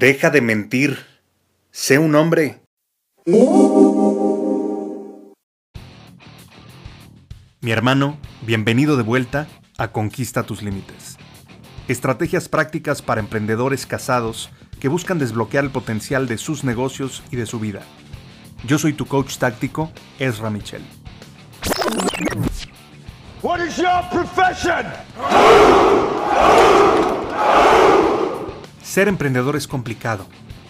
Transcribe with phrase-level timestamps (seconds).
[0.00, 1.04] Deja de mentir.
[1.72, 2.62] Sé un hombre.
[7.60, 11.18] Mi hermano, bienvenido de vuelta a Conquista tus Límites.
[11.86, 14.48] Estrategias prácticas para emprendedores casados
[14.80, 17.82] que buscan desbloquear el potencial de sus negocios y de su vida.
[18.66, 20.80] Yo soy tu coach táctico, Ezra Michel.
[23.42, 24.86] What is your profession?
[28.90, 30.26] Ser emprendedor es complicado.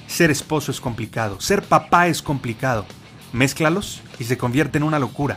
[0.07, 1.41] Ser esposo es complicado.
[1.41, 2.85] Ser papá es complicado.
[3.33, 5.37] Mézclalos y se convierte en una locura.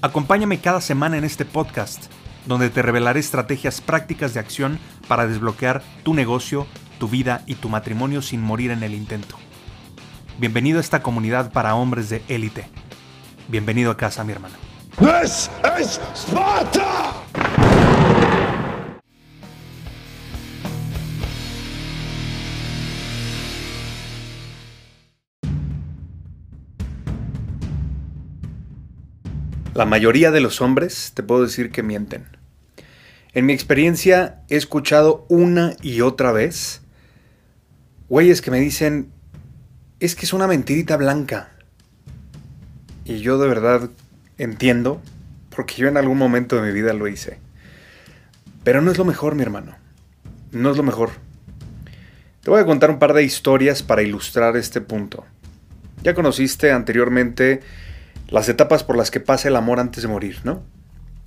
[0.00, 2.04] Acompáñame cada semana en este podcast,
[2.46, 6.66] donde te revelaré estrategias prácticas de acción para desbloquear tu negocio,
[6.98, 9.36] tu vida y tu matrimonio sin morir en el intento.
[10.38, 12.66] Bienvenido a esta comunidad para hombres de élite.
[13.48, 14.54] Bienvenido a casa, mi hermano.
[14.98, 16.00] This is
[29.76, 32.24] La mayoría de los hombres te puedo decir que mienten.
[33.34, 36.80] En mi experiencia he escuchado una y otra vez
[38.08, 39.12] güeyes que me dicen,
[40.00, 41.50] es que es una mentirita blanca.
[43.04, 43.90] Y yo de verdad
[44.38, 45.02] entiendo,
[45.54, 47.38] porque yo en algún momento de mi vida lo hice.
[48.64, 49.76] Pero no es lo mejor, mi hermano.
[50.52, 51.10] No es lo mejor.
[52.42, 55.26] Te voy a contar un par de historias para ilustrar este punto.
[56.02, 57.60] Ya conociste anteriormente
[58.28, 60.62] las etapas por las que pasa el amor antes de morir, ¿no?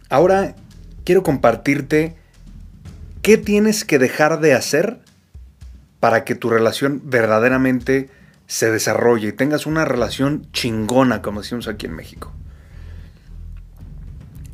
[0.09, 0.55] Ahora
[1.05, 2.15] quiero compartirte
[3.21, 4.99] qué tienes que dejar de hacer
[5.99, 8.09] para que tu relación verdaderamente
[8.47, 12.33] se desarrolle y tengas una relación chingona, como decimos aquí en México.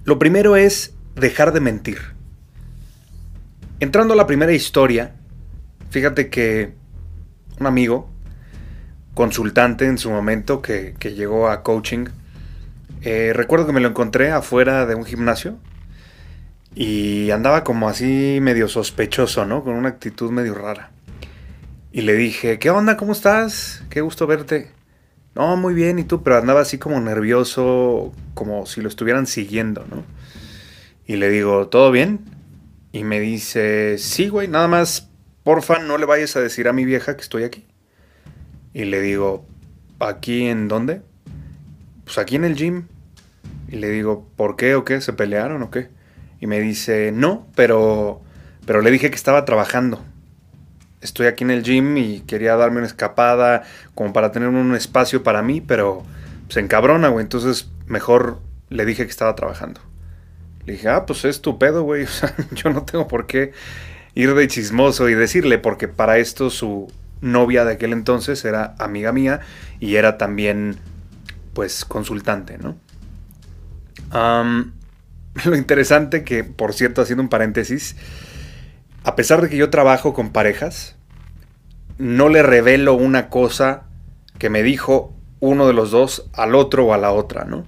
[0.03, 1.99] Lo primero es dejar de mentir.
[3.79, 5.15] Entrando a la primera historia,
[5.89, 6.73] fíjate que
[7.59, 8.09] un amigo,
[9.13, 12.07] consultante en su momento, que, que llegó a coaching,
[13.05, 15.59] eh, recuerdo que me lo encontré afuera de un gimnasio
[16.73, 19.63] y andaba como así medio sospechoso, ¿no?
[19.63, 20.91] Con una actitud medio rara.
[21.91, 22.97] Y le dije, ¿qué onda?
[22.97, 23.83] ¿Cómo estás?
[23.91, 24.71] Qué gusto verte.
[25.35, 26.23] No, muy bien, ¿y tú?
[26.23, 30.03] Pero andaba así como nervioso, como si lo estuvieran siguiendo, ¿no?
[31.05, 32.21] Y le digo, ¿todo bien?
[32.91, 35.09] Y me dice, sí, güey, nada más,
[35.43, 37.67] porfa, no le vayas a decir a mi vieja que estoy aquí.
[38.73, 39.45] Y le digo,
[39.99, 41.03] ¿aquí en dónde?
[42.03, 42.87] Pues aquí en el gym.
[43.75, 45.01] Y le digo, ¿por qué o qué?
[45.01, 45.89] ¿Se pelearon o qué?
[46.39, 48.21] Y me dice, no, pero,
[48.65, 50.01] pero le dije que estaba trabajando.
[51.01, 55.23] Estoy aquí en el gym y quería darme una escapada como para tener un espacio
[55.23, 56.03] para mí, pero
[56.47, 57.23] se encabrona, güey.
[57.23, 59.81] Entonces mejor le dije que estaba trabajando.
[60.65, 62.03] Le dije, ah, pues es tu pedo, güey.
[62.05, 63.51] O sea, yo no tengo por qué
[64.13, 69.11] ir de chismoso y decirle, porque para esto su novia de aquel entonces era amiga
[69.11, 69.41] mía
[69.81, 70.77] y era también,
[71.53, 72.77] pues, consultante, ¿no?
[75.45, 77.95] lo interesante que, por cierto, haciendo un paréntesis,
[79.03, 80.95] a pesar de que yo trabajo con parejas,
[81.97, 83.83] no le revelo una cosa
[84.37, 87.65] que me dijo uno de los dos al otro o a la otra, ¿no?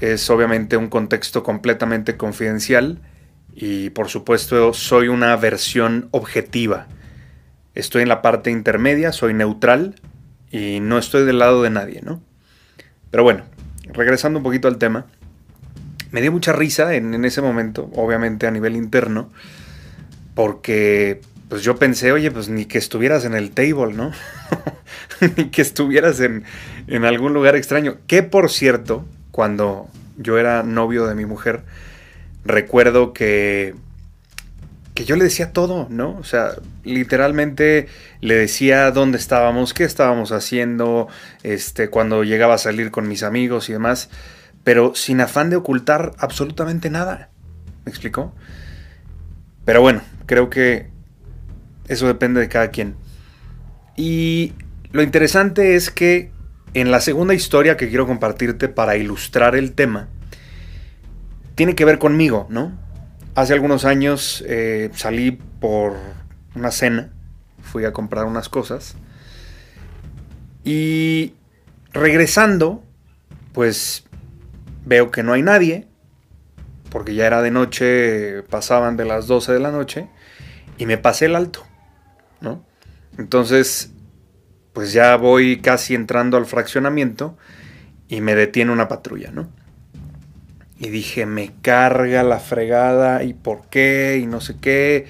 [0.00, 3.00] Es obviamente un contexto completamente confidencial
[3.54, 6.86] y por supuesto soy una versión objetiva.
[7.74, 9.96] Estoy en la parte intermedia, soy neutral
[10.50, 12.22] y no estoy del lado de nadie, ¿no?
[13.10, 13.44] Pero bueno,
[13.92, 15.06] regresando un poquito al tema,
[16.10, 19.30] me dio mucha risa en, ese momento, obviamente a nivel interno,
[20.34, 24.12] porque pues yo pensé, oye, pues ni que estuvieras en el table, ¿no?
[25.36, 26.44] ni que estuvieras en,
[26.86, 27.96] en algún lugar extraño.
[28.06, 31.62] Que por cierto, cuando yo era novio de mi mujer,
[32.44, 33.74] recuerdo que
[34.98, 36.16] que yo le decía todo, ¿no?
[36.18, 37.86] O sea, literalmente
[38.20, 41.06] le decía dónde estábamos, qué estábamos haciendo,
[41.44, 44.10] este, cuando llegaba a salir con mis amigos y demás
[44.68, 47.30] pero sin afán de ocultar absolutamente nada.
[47.86, 48.34] ¿Me explicó?
[49.64, 50.90] Pero bueno, creo que
[51.88, 52.94] eso depende de cada quien.
[53.96, 54.52] Y
[54.92, 56.32] lo interesante es que
[56.74, 60.08] en la segunda historia que quiero compartirte para ilustrar el tema,
[61.54, 62.78] tiene que ver conmigo, ¿no?
[63.38, 65.94] Hace algunos años eh, salí por
[66.56, 67.12] una cena,
[67.62, 68.96] fui a comprar unas cosas
[70.64, 71.34] y
[71.92, 72.82] regresando,
[73.52, 74.02] pues
[74.84, 75.86] Veo que no hay nadie,
[76.90, 80.08] porque ya era de noche, pasaban de las 12 de la noche,
[80.76, 81.64] y me pasé el alto,
[82.40, 82.64] ¿no?
[83.18, 83.92] Entonces,
[84.72, 87.38] pues ya voy casi entrando al fraccionamiento
[88.08, 89.48] y me detiene una patrulla, ¿no?
[90.78, 95.06] Y dije, me carga la fregada y por qué y no sé qué.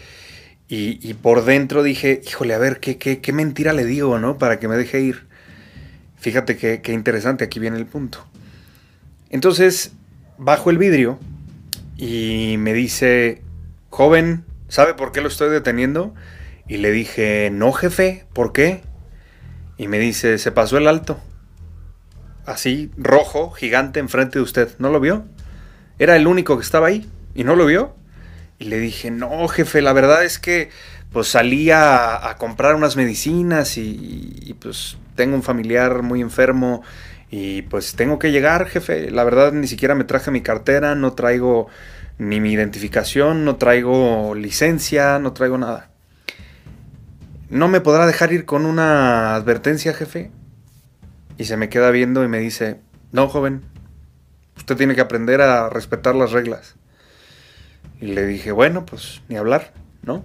[0.70, 4.36] Y, por dentro dije, híjole, a ver, ¿qué, qué, mentira le digo, ¿no?
[4.36, 5.26] Para que me deje ir.
[6.18, 8.26] Fíjate qué, qué interesante, aquí viene el punto.
[9.30, 9.92] Entonces,
[10.36, 11.18] bajo el vidrio
[11.96, 13.42] y me dice,
[13.88, 16.14] joven, ¿sabe por qué lo estoy deteniendo?
[16.66, 18.82] Y le dije, no, jefe, ¿por qué?
[19.78, 21.18] Y me dice, se pasó el alto.
[22.44, 24.68] Así, rojo, gigante, enfrente de usted.
[24.78, 25.24] ¿No lo vio?
[25.98, 27.94] Era el único que estaba ahí y no lo vio.
[28.58, 30.70] Y le dije, no, jefe, la verdad es que
[31.12, 36.82] pues salí a, comprar unas medicinas y, pues tengo un familiar muy enfermo
[37.30, 39.10] y pues tengo que llegar, jefe.
[39.10, 41.68] La verdad ni siquiera me traje mi cartera, no traigo
[42.18, 45.90] ni mi identificación, no traigo licencia, no traigo nada.
[47.50, 50.30] ¿No me podrá dejar ir con una advertencia, jefe?
[51.38, 52.80] Y se me queda viendo y me dice,
[53.12, 53.62] no, joven,
[54.58, 56.74] usted tiene que aprender a respetar las reglas.
[58.00, 59.72] Y le dije, bueno, pues ni hablar,
[60.02, 60.24] ¿no?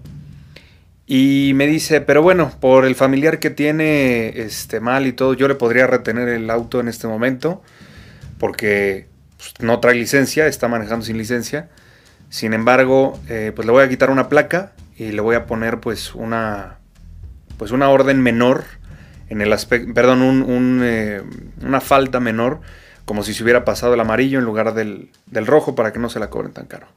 [1.05, 5.47] Y me dice, pero bueno, por el familiar que tiene este mal y todo, yo
[5.47, 7.61] le podría retener el auto en este momento,
[8.37, 9.07] porque
[9.37, 11.69] pues, no trae licencia, está manejando sin licencia.
[12.29, 15.79] Sin embargo, eh, pues le voy a quitar una placa y le voy a poner
[15.79, 16.79] pues una,
[17.57, 18.65] pues una orden menor
[19.29, 21.21] en el aspecto, perdón, eh,
[21.61, 22.61] una falta menor,
[23.05, 26.09] como si se hubiera pasado el amarillo en lugar del, del rojo para que no
[26.09, 26.87] se la cobren tan caro.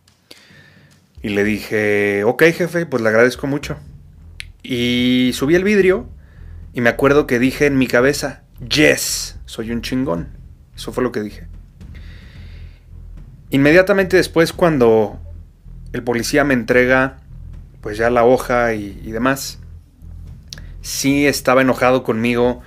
[1.22, 3.76] Y le dije, ok jefe, pues le agradezco mucho.
[4.62, 6.08] Y subí el vidrio
[6.72, 10.28] y me acuerdo que dije en mi cabeza, yes, soy un chingón.
[10.76, 11.46] Eso fue lo que dije.
[13.50, 15.18] Inmediatamente después cuando
[15.92, 17.18] el policía me entrega
[17.80, 19.58] pues ya la hoja y, y demás,
[20.80, 22.60] sí estaba enojado conmigo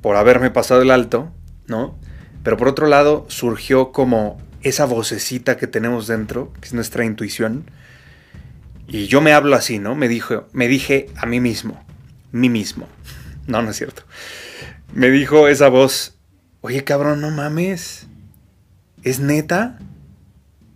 [0.00, 1.30] por haberme pasado el alto,
[1.66, 1.98] ¿no?
[2.46, 7.68] Pero por otro lado surgió como esa vocecita que tenemos dentro, que es nuestra intuición,
[8.86, 9.96] y yo me hablo así, ¿no?
[9.96, 11.84] Me, dijo, me dije a mí mismo,
[12.30, 12.86] mí mismo.
[13.48, 14.04] No, no es cierto.
[14.94, 16.18] Me dijo esa voz,
[16.60, 18.06] oye cabrón, no mames.
[19.02, 19.80] ¿Es neta?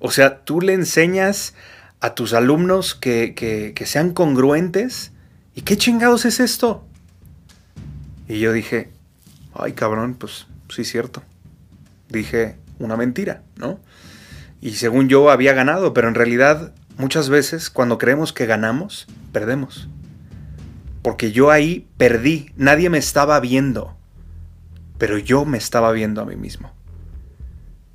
[0.00, 1.54] O sea, tú le enseñas
[2.00, 5.12] a tus alumnos que, que, sean congruentes.
[5.54, 6.84] ¿Y qué chingados es esto?
[8.28, 8.90] Y yo dije,
[9.54, 11.22] ay cabrón, pues sí cierto.
[12.10, 13.80] Dije una mentira, ¿no?
[14.60, 19.88] Y según yo había ganado, pero en realidad Muchas veces cuando creemos que ganamos, perdemos.
[21.00, 23.96] Porque yo ahí perdí, nadie me estaba viendo,
[24.98, 26.74] pero yo me estaba viendo a mí mismo.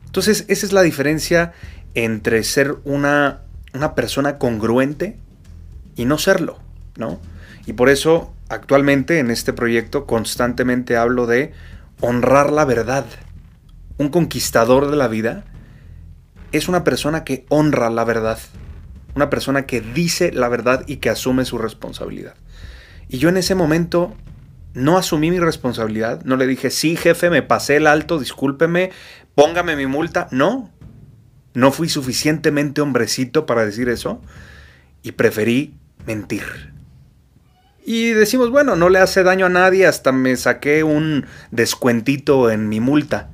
[0.07, 1.53] Entonces, esa es la diferencia
[1.93, 3.41] entre ser una,
[3.75, 5.19] una persona congruente
[5.95, 6.57] y no serlo,
[6.97, 7.19] ¿no?
[7.67, 11.53] Y por eso, actualmente en este proyecto constantemente hablo de
[12.01, 13.05] honrar la verdad.
[13.97, 15.45] Un conquistador de la vida
[16.51, 18.39] es una persona que honra la verdad
[19.15, 22.35] una persona que dice la verdad y que asume su responsabilidad.
[23.07, 24.13] Y yo en ese momento
[24.73, 28.91] no asumí mi responsabilidad, no le dije, sí jefe, me pasé el alto, discúlpeme,
[29.33, 30.27] póngame mi multa.
[30.31, 30.69] No,
[31.53, 34.21] no fui suficientemente hombrecito para decir eso
[35.01, 35.75] y preferí
[36.05, 36.73] mentir.
[37.85, 42.67] Y decimos, bueno, no le hace daño a nadie, hasta me saqué un descuentito en
[42.67, 43.29] mi multa.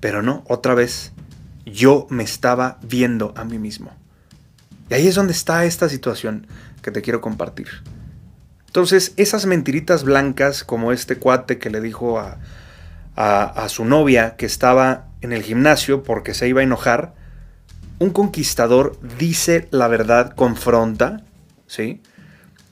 [0.00, 1.12] Pero no, otra vez,
[1.66, 3.92] yo me estaba viendo a mí mismo.
[4.88, 6.46] Y ahí es donde está esta situación
[6.82, 7.68] que te quiero compartir.
[8.66, 12.38] Entonces, esas mentiritas blancas, como este cuate que le dijo a,
[13.16, 17.14] a, su novia que estaba en el gimnasio porque se iba a enojar,
[17.98, 21.22] un conquistador dice la verdad, confronta,
[21.66, 22.00] ¿sí?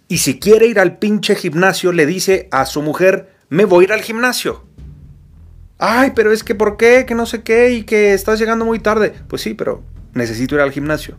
[0.09, 3.89] Y si quiere ir al pinche gimnasio, le dice a su mujer, me voy a
[3.89, 4.65] ir al gimnasio.
[5.79, 7.07] Ay, pero es que ¿por qué?
[7.07, 9.15] Que no sé qué y que estás llegando muy tarde.
[9.29, 9.83] Pues sí, pero
[10.13, 11.17] necesito ir al gimnasio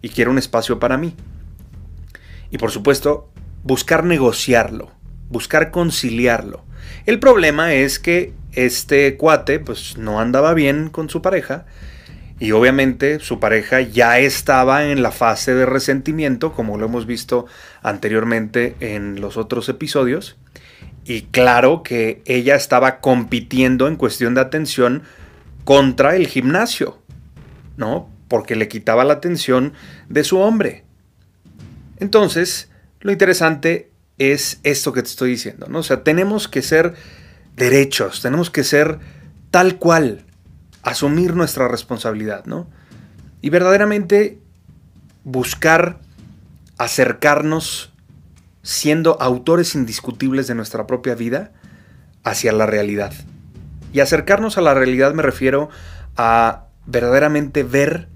[0.00, 1.14] y quiero un espacio para mí.
[2.50, 3.30] Y por supuesto,
[3.62, 4.90] buscar negociarlo,
[5.28, 6.64] buscar conciliarlo.
[7.06, 11.66] El problema es que este cuate pues no andaba bien con su pareja
[12.40, 17.46] y obviamente su pareja ya estaba en la fase de resentimiento como lo hemos visto
[17.82, 20.36] anteriormente en los otros episodios
[21.04, 25.02] y claro que ella estaba compitiendo en cuestión de atención
[25.64, 26.98] contra el gimnasio,
[27.76, 28.08] ¿no?
[28.30, 29.74] porque le quitaba la atención
[30.08, 30.84] de su hombre.
[31.98, 35.80] Entonces, lo interesante es esto que te estoy diciendo, ¿no?
[35.80, 36.94] O sea, tenemos que ser
[37.56, 39.00] derechos, tenemos que ser
[39.50, 40.24] tal cual,
[40.82, 42.70] asumir nuestra responsabilidad, ¿no?
[43.42, 44.38] Y verdaderamente
[45.24, 45.98] buscar
[46.78, 47.92] acercarnos
[48.62, 51.52] siendo autores indiscutibles de nuestra propia vida
[52.24, 53.12] hacia la realidad.
[53.92, 55.68] Y acercarnos a la realidad me refiero
[56.16, 58.08] a verdaderamente ver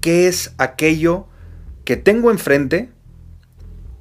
[0.00, 1.26] qué es aquello
[1.84, 2.90] que tengo enfrente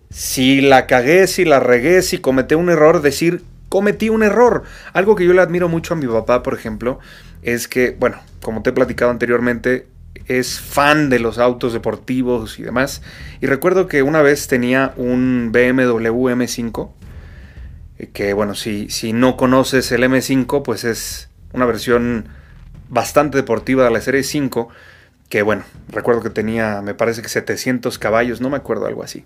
[0.09, 4.63] si la cagué, si la regué, si cometí un error, decir cometí un error.
[4.93, 6.99] Algo que yo le admiro mucho a mi papá, por ejemplo,
[7.43, 9.87] es que, bueno, como te he platicado anteriormente,
[10.27, 13.01] es fan de los autos deportivos y demás.
[13.41, 16.91] Y recuerdo que una vez tenía un BMW M5,
[17.97, 22.27] eh, que bueno, si, si no conoces el M5, pues es una versión
[22.89, 24.69] bastante deportiva de la serie 5,
[25.29, 29.25] que bueno, recuerdo que tenía, me parece que 700 caballos, no me acuerdo, algo así.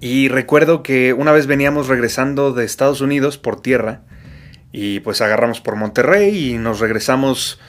[0.00, 4.00] Y recuerdo que una vez veníamos regresando de Estados Unidos por tierra
[4.72, 7.60] y pues agarramos por Monterrey y nos regresamos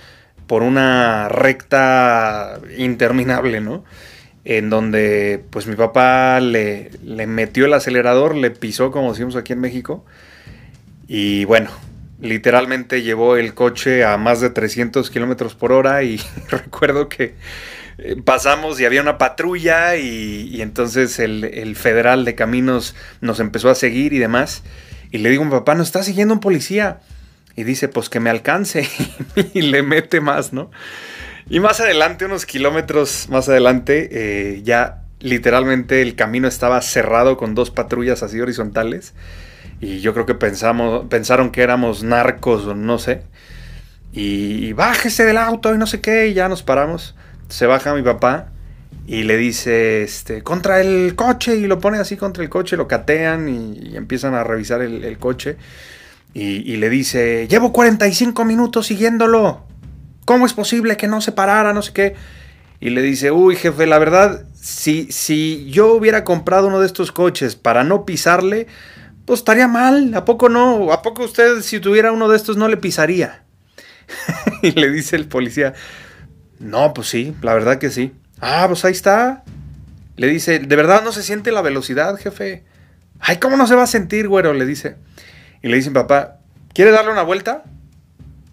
[0.48, 3.84] por una recta interminable, ¿no?
[4.46, 6.92] En donde pues mi papá le,
[7.28, 10.06] metió el acelerador, le pisó como decimos aquí en México
[11.08, 11.70] y bueno,
[12.22, 16.20] literalmente llevó el coche a más de 300 kilómetros por hora y
[16.50, 17.36] recuerdo que
[17.98, 23.76] eh, pasamos y había una patrulla y, entonces el, federal de caminos nos empezó a
[23.76, 24.64] seguir y demás.
[25.12, 27.00] Y le digo, papá, nos está siguiendo un policía.
[27.56, 28.88] Y dice, pues que me alcance.
[29.54, 30.72] y le mete más, ¿no?
[31.50, 37.56] Y más adelante, unos kilómetros más adelante, eh, ya literalmente el camino estaba cerrado con
[37.56, 39.14] dos patrullas así horizontales.
[39.82, 43.24] Y yo creo que pensamos, pensaron que éramos narcos o no sé.
[44.14, 47.16] Y, bájese del auto y no sé qué, y ya nos paramos
[47.54, 48.48] se baja mi papá
[49.06, 52.88] y le dice, este, contra el coche, y lo pone así contra el coche, lo
[52.88, 55.58] catean y, empiezan a revisar el, coche.
[56.36, 59.68] Y, le dice, llevo 45 minutos siguiéndolo.
[60.25, 61.74] ¿Cómo es posible que no se parara?
[61.74, 62.16] No sé qué.
[62.80, 67.12] Y le dice, uy, jefe, la verdad, si, si yo hubiera comprado uno de estos
[67.12, 68.66] coches para no pisarle,
[69.25, 70.13] pues estaría mal.
[70.16, 70.92] ¿A poco no?
[70.92, 73.44] ¿A poco usted, si tuviera uno de estos, no le pisaría?
[74.63, 75.74] y le dice el policía,
[76.60, 78.12] no, pues sí, la verdad que sí.
[78.42, 79.44] Ah, pues ahí está.
[80.16, 82.63] Le dice, ¿de verdad no se siente la velocidad, jefe?
[83.20, 84.54] Ay, ¿cómo no se va a sentir, güero?
[84.54, 84.96] Le dice.
[85.63, 86.39] Y le dice, papá,
[86.74, 87.63] ¿quiere darle una vuelta?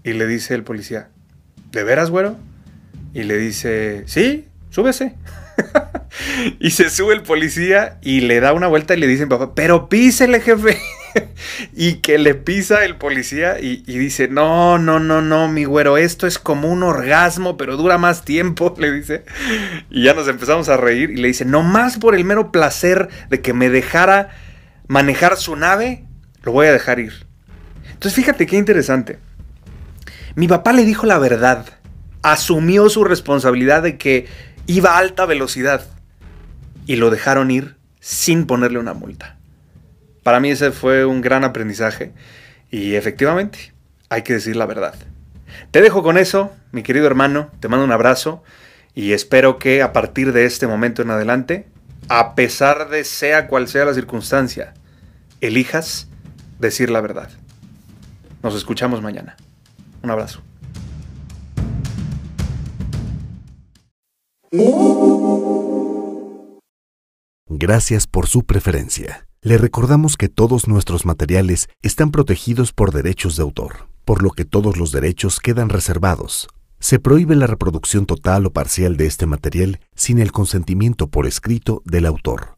[0.05, 1.09] Y le dice el policía,
[1.73, 2.37] ¿de veras, güero?
[3.13, 5.17] Y le dice, sí, súbese.
[6.61, 9.89] y se sube el policía y le da una vuelta y le dice, papá, pero
[9.89, 10.79] písele, jefe.
[11.75, 16.29] y que le pisa el policía y, dice, no, no, no, no, mi güero, esto
[16.29, 19.25] es como un orgasmo, pero dura más tiempo, le dice.
[19.91, 23.09] Y ya nos empezamos a reír y le dice, no más por el mero placer
[23.29, 24.29] de que me dejara
[24.87, 26.05] manejar su nave,
[26.43, 27.27] lo voy a dejar ir.
[27.85, 29.19] Entonces fíjate qué interesante.
[30.35, 31.67] Mi papá le dijo la verdad,
[32.23, 34.27] asumió su responsabilidad de que
[34.67, 35.87] iba a alta velocidad
[36.87, 39.37] y lo dejaron ir sin ponerle una multa.
[40.23, 42.13] Para mí ese fue un gran aprendizaje
[42.71, 43.73] y efectivamente
[44.09, 44.95] hay que decir la verdad.
[45.71, 48.43] Te dejo con eso, mi querido hermano, te mando un abrazo
[48.95, 51.67] y espero que a partir de este momento en adelante,
[52.09, 54.75] a pesar de sea cual sea la circunstancia,
[55.41, 56.10] elijas
[56.61, 57.31] decir la verdad.
[58.43, 59.37] Nos escuchamos mañana.
[60.03, 60.43] Un abrazo.
[67.49, 69.27] Gracias por su preferencia.
[69.43, 74.45] Le recordamos que todos nuestros materiales están protegidos por derechos de autor, por lo que
[74.45, 76.49] todos los derechos quedan reservados.
[76.79, 81.83] Se prohíbe la reproducción total o parcial de este material sin el consentimiento por escrito
[81.85, 82.57] del autor.